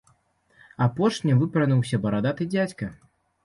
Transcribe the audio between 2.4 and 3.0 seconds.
дзядзька.